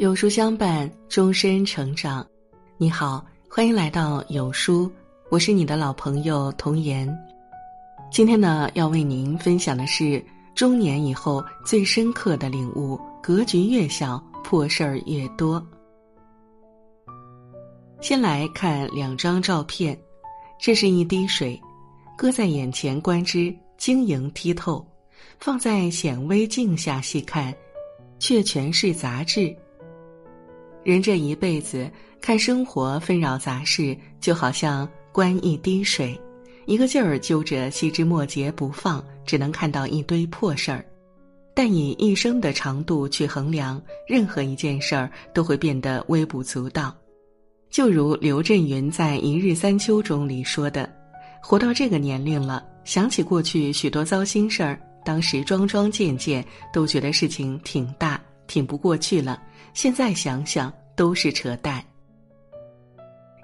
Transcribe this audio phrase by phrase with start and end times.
[0.00, 2.26] 有书相伴，终身成长。
[2.78, 4.90] 你好，欢迎来到有书，
[5.28, 7.06] 我是你的老朋友童言。
[8.10, 10.24] 今天呢，要为您分享的是
[10.54, 15.62] 中年以后最深刻的领悟：格局越小，破事儿越多。
[18.00, 19.94] 先来看两张照片，
[20.58, 21.60] 这是一滴水，
[22.16, 24.82] 搁在眼前观之，晶莹剔透；
[25.38, 27.54] 放在显微镜下细看，
[28.18, 29.54] 却全是杂质。
[30.82, 36.18] 人这一辈子看生活纷扰杂事，就好像观一滴水，
[36.66, 40.84] 一个劲儿揪着细枝末节不放，只能看到一堆破事儿。
[41.52, 46.96] 但以一生的长度去衡量，任何一件事儿都会变得微不足道。
[47.68, 50.90] 就如刘震云在《一日三秋》中里说的
[51.42, 59.40] ：“活到这个年龄了，想起过去许多糟心事儿，当时桩桩件件都觉得事情挺大，挺不过去了。”
[59.72, 61.80] 现在想想都是扯淡。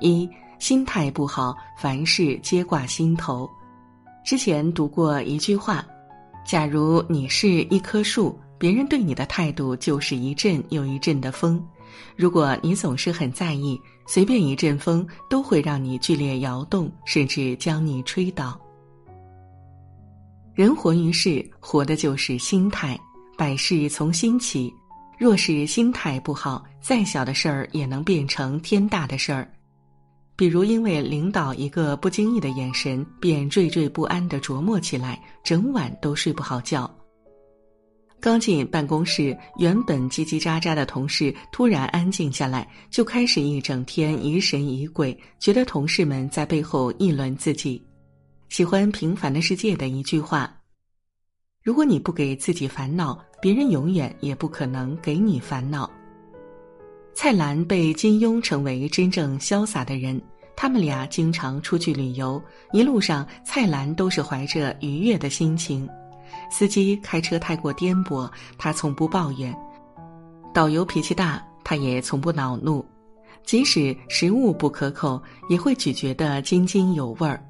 [0.00, 0.26] 一
[0.58, 3.48] 心态不好，凡事皆挂心头。
[4.24, 5.86] 之前读过一句话：
[6.46, 11.62] 假如你是一棵树，别人对你的态度就是一阵又一阵的风。
[12.16, 18.58] 如果你总是很在意，随便一阵风都会让你剧烈摇动，甚至将你吹倒。
[20.54, 22.98] 人活于世，活的就是心态，
[23.36, 24.72] 百事从心起。
[25.18, 29.50] 若是心态不好，再小的事儿也能变成天大的事儿。
[30.36, 36.92] 比如，因为领导一个不经意的眼神，便惴惴不安的琢磨起来，整晚都睡不好觉。
[38.20, 47.80] 刚进办公室，原本叽叽喳喳的同事突然安静下来，就开始一整天疑神疑鬼，觉得同事们在背后议论自己。
[48.48, 50.52] 喜欢《平凡的世界》的一句话。
[51.64, 55.90] 如果你不给自己烦恼，别人永远也不可能给你烦恼。
[57.14, 60.20] 蔡澜被金庸称为真正潇洒的人，
[60.54, 62.38] 他们俩经常出去旅游，
[62.74, 65.88] 一路上蔡澜都是怀着愉悦的心情。
[66.50, 69.50] 司机开车太过颠簸，他从不抱怨；
[70.52, 72.84] 导游脾气大，他也从不恼怒。
[73.42, 75.18] 即使食物不可口，
[75.48, 77.42] 也会咀嚼得津津有味儿。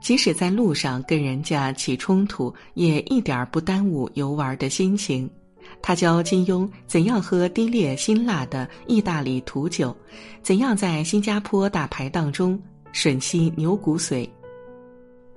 [0.00, 5.28] 即使在路上跟人家起冲突，也一点不耽误游玩的心情。
[5.82, 9.94] 他教金庸怎样喝低劣辛辣的意大利土酒，
[10.42, 12.60] 怎样在新加坡大排档中
[12.92, 14.28] 吮吸牛骨髓。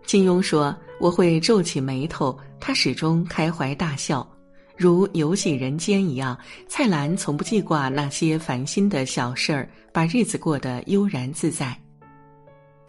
[0.06, 4.28] 金庸说：“我会皱起眉头，他始终开怀大笑，
[4.76, 6.38] 如游戏人间一样。”
[6.68, 11.78] 蔡澜从不记挂那些烦心的小事儿，把日子过得悠然自在。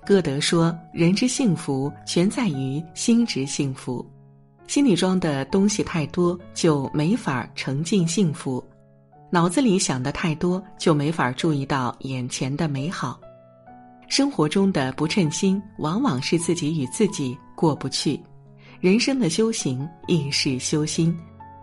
[0.07, 4.05] 歌德说：“人之幸福，全在于心之幸福。
[4.67, 8.63] 心里装的东西太多，就没法沉浸幸福；
[9.31, 13.19] 脑子里想的太多，就没法注意到眼前的美好。
[14.07, 18.21] 生活中的不称心，往往是自己与自己过不去。
[18.81, 21.17] 人生的修行亦是修心。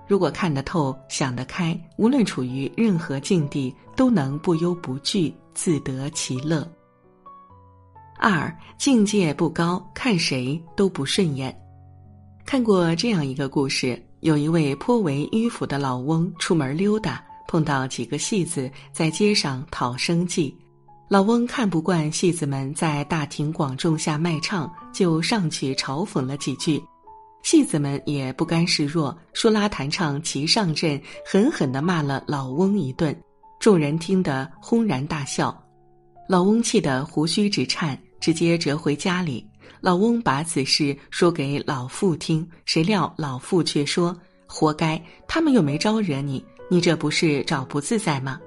[0.08, 6.68] 如果看得透，想得开，无论处于任何境地，都能不忧不惧，自得其乐。”
[8.22, 11.56] 二境界不高，看谁都不顺眼。
[12.46, 20.56] 看过这样一个故事：有一位颇为迂腐的老翁出门溜达，碰到几个戏子在街上讨生计。
[21.10, 26.80] 老翁看不惯戏子们在大庭广众下卖唱，就上去嘲讽了几句。
[27.42, 33.20] 戏子们也不甘示弱，说拉弹唱齐上阵，狠狠地骂了老翁一顿。
[33.60, 35.60] 众人听得轰然大笑，
[36.30, 38.00] 老翁气得胡须直颤。
[38.22, 39.46] 直接折回家里，
[39.82, 44.16] 老翁把此事说给老妇听，谁料老妇却说
[44.48, 48.40] ：“活该，他们又没招惹你，你这不是找不自在吗？”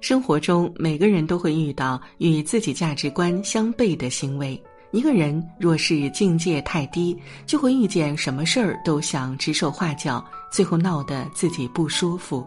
[0.00, 4.62] 生活中，每个人都会遇到与自己价值观相悖的行为。
[4.92, 12.46] 一个人若是境界太低，就会遇见什么事儿都想指手画脚，最后闹得自己不舒服。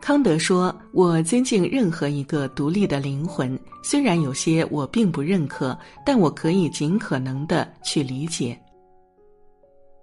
[0.00, 8.58] 康德说：“我尊敬任何一个独立的灵魂，虽然有些我并不认可，但我可以尽可能的去理解。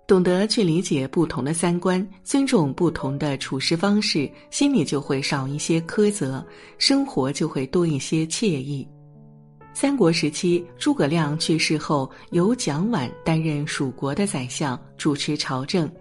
[0.06, 6.46] 懂得去理解不同的三观，尊重不同的处事方式，心里就会少一些苛责，
[6.78, 8.88] 生活就会多一些惬意。”
[9.74, 15.92] 三国时期，诸葛亮去世后，由蒋琬担任蜀国的宰相，主持朝政。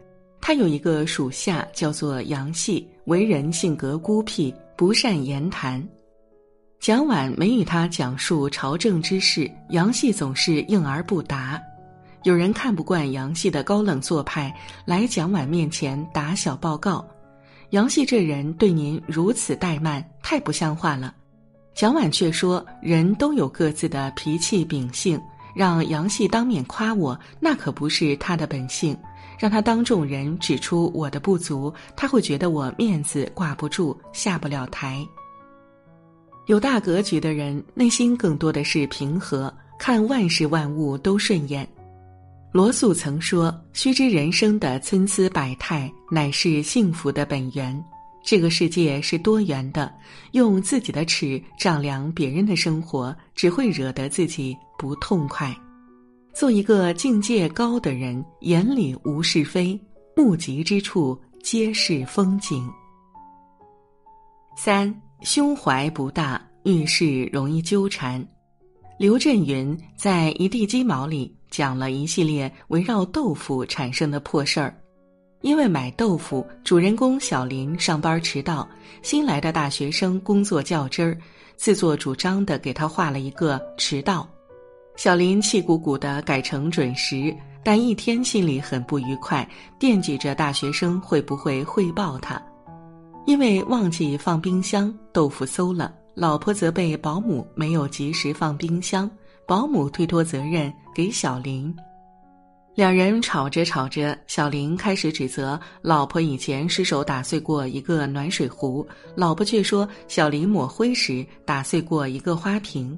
[0.47, 5.83] 他有一个属下叫做杨系，为人性格孤僻，不善言谈。
[6.79, 11.59] 蒋琬没与他讲述朝政之事，杨系总是应而不答。
[12.25, 14.55] 有人看不惯杨系的高冷做派，
[14.85, 17.03] 来蒋琬面前打小报告。
[17.71, 21.15] 杨系这人对您如此怠慢，太不像话了。
[21.73, 25.19] 蒋琬却说：“人都有各自的脾气秉性，
[25.57, 28.95] 让杨系当面夸我，那可不是他的本性。
[29.39, 35.07] 让他当众人指出我的不足，他会觉得我面子挂不住，下不了台。
[36.47, 41.67] 有大格局的人，内心更多的是平和，看万事万物都顺眼。
[42.53, 47.83] 罗素曾说：‘须知人生的参差百态，乃是幸福的本源。’”
[48.23, 49.93] 这个世界是多元的，
[50.33, 55.55] 用自己的尺丈量别人的生活，只会惹得自己不痛快。
[56.35, 59.81] 做一个境界高的人，眼里无是非，
[60.17, 62.69] 目及之处皆是风景。
[64.57, 64.93] 三
[65.23, 68.27] 胸怀不大，遇事容易纠缠。
[68.99, 74.77] 刘震云在《一地鸡毛》里讲了一系列围绕豆腐产生的破事儿。
[75.41, 78.69] 因为买豆腐，主人公小林上班迟到，
[79.03, 81.17] 新来的大学生工作较真儿，
[81.55, 84.29] 自作主张的给他画了一个迟到。
[84.97, 89.47] 小林气鼓鼓的改成准时，但一天心里很不愉快，
[89.79, 92.41] 惦记着大学生会不会汇报他。
[93.27, 99.11] 因为忘记放冰箱，豆腐馊了，老婆责备保姆没有及时放冰箱，
[99.49, 101.75] 保姆推脱责任给小林。
[102.77, 108.87] 两人吵着吵着，小林开始指责老婆以前失手打碎过一个暖水壶，
[109.17, 112.97] 老婆却说小林抹灰时打碎过一个花瓶。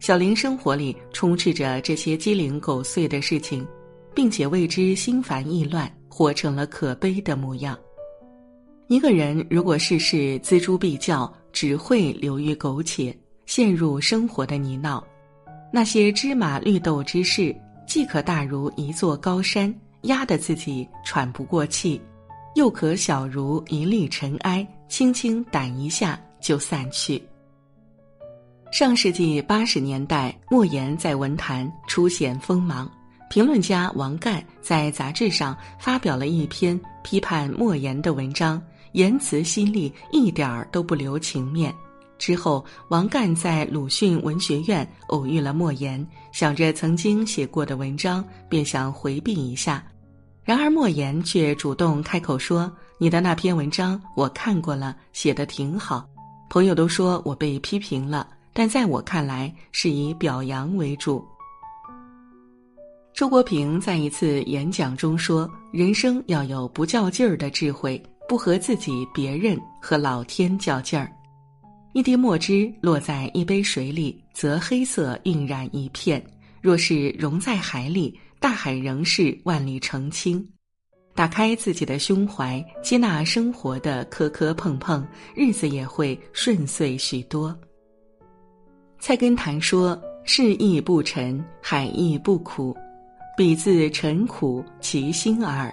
[0.00, 3.66] 小林生活里充斥着这些鸡零狗碎的事情，
[4.14, 7.78] 并且为之心烦意乱，活成了可悲的模样。
[8.86, 13.16] 一个人如果事事锱铢必较，只会流于苟且，
[13.46, 15.02] 陷入生活的泥淖。
[15.72, 17.54] 那些芝麻绿豆之事。
[17.86, 21.98] 既可大如一座高山，压得自己喘不过气；
[22.54, 27.22] 又可小如一粒尘埃，轻轻掸一下就散去。
[28.70, 32.88] 上世纪八十年代，莫言在文坛初显锋芒，
[33.30, 38.62] 评论家王干在杂志上发表了一篇批判莫言的文章，
[38.92, 41.74] 言辞犀利，一点儿都不留情面。
[42.18, 49.82] 之后，王干在鲁迅文学院偶遇了莫言，想着曾经写过的文章，便想回避一下。
[50.44, 56.06] 然而莫言却主动开口说：“你的那篇文章我看过了，写的挺好。
[56.50, 58.26] 朋友都说我被批评了，
[58.58, 61.24] 但在我看来是以表扬为主。”
[63.14, 71.08] 周国平在一次演讲中说：“人生要有不较劲儿的智慧，不和自己、别人和老天较劲儿。”
[71.94, 76.20] 一滴墨汁落在一杯水里，则黑色晕染一片；
[76.60, 80.44] 若是融在海里，大海仍是万里澄清。
[81.14, 85.06] 打开自己的胸怀，接纳生活的磕磕碰碰，
[85.36, 87.56] 日子也会顺遂许多。
[88.98, 92.76] 菜根谭说：“世意不沉，海亦不苦，
[93.36, 95.72] 彼自沉苦其心耳。”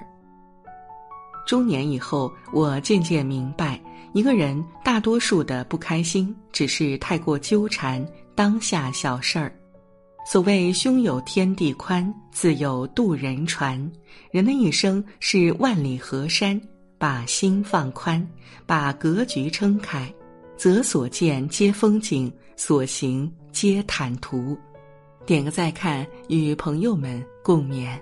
[1.46, 3.80] 中年以后，我渐渐明白。
[4.14, 9.54] 一个人大多数的不开心，只是太过纠缠当下小事儿。
[10.26, 13.92] 所谓胸有天地宽，自有渡人船。
[14.32, 16.60] 人的一生是万里河山，
[16.98, 18.26] 把心放宽，
[18.66, 20.12] 把格局撑开，
[20.58, 24.58] 则所见皆风景，所行皆坦途。
[25.26, 28.00] 点个再看，与朋友们共勉。